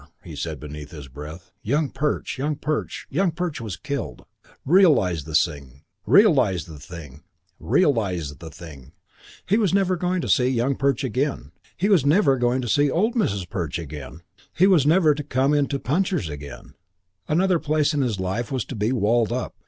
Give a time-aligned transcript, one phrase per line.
[0.23, 2.39] He said beneath his breath, "Young Perch!
[2.39, 4.25] Young Perch!" Young Perch was killed.
[4.65, 5.83] Realise the thing!
[9.47, 11.51] He was never going to see Young Perch again.
[11.77, 13.47] He was never going to see old Mrs.
[13.47, 14.21] Perch again.
[14.57, 16.73] He was never to come into Puncher's again.
[17.27, 19.53] Another place of his life was to be walled up.